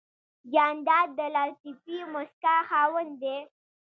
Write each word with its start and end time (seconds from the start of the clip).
جانداد 0.53 1.07
د 1.19 1.19
لطیفې 1.35 1.97
موسکا 2.13 2.55
خاوند 2.69 3.11
دی. 3.21 3.37